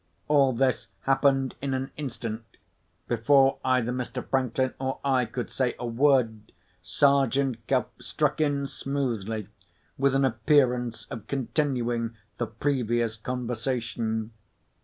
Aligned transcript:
All 0.27 0.51
this 0.51 0.87
happened 1.01 1.53
in 1.61 1.75
an 1.75 1.91
instant. 1.95 2.43
Before 3.07 3.59
either 3.63 3.91
Mr. 3.91 4.27
Franklin 4.27 4.73
or 4.79 4.97
I 5.05 5.25
could 5.25 5.51
say 5.51 5.75
a 5.77 5.85
word, 5.85 6.51
Sergeant 6.81 7.57
Cuff 7.67 7.85
struck 7.99 8.41
in 8.41 8.65
smoothly, 8.65 9.47
with 9.99 10.15
an 10.15 10.25
appearance 10.25 11.05
of 11.11 11.27
continuing 11.27 12.15
the 12.39 12.47
previous 12.47 13.15
conversation. 13.15 14.31